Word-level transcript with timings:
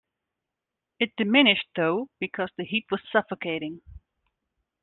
It 0.99 1.13
diminished, 1.15 1.67
though, 1.75 2.09
because 2.19 2.49
the 2.57 2.65
heat 2.65 2.87
was 2.89 3.01
suffocating. 3.11 3.81